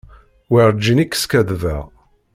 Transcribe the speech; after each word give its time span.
Werǧin 0.51 1.03
i 1.03 1.05
k-skaddbeɣ. 1.07 1.83